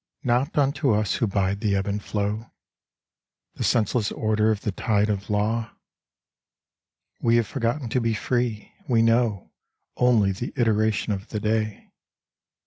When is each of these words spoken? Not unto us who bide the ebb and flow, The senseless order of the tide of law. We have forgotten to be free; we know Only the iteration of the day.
Not 0.23 0.57
unto 0.57 0.89
us 0.95 1.13
who 1.17 1.27
bide 1.27 1.59
the 1.59 1.75
ebb 1.75 1.85
and 1.85 2.03
flow, 2.03 2.49
The 3.53 3.63
senseless 3.63 4.11
order 4.11 4.49
of 4.49 4.61
the 4.61 4.71
tide 4.71 5.11
of 5.11 5.29
law. 5.29 5.73
We 7.19 7.35
have 7.35 7.45
forgotten 7.45 7.87
to 7.89 8.01
be 8.01 8.15
free; 8.15 8.73
we 8.89 9.03
know 9.03 9.51
Only 9.97 10.31
the 10.31 10.53
iteration 10.55 11.13
of 11.13 11.29
the 11.29 11.39
day. 11.39 11.91